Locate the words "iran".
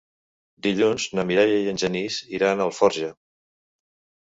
2.41-2.59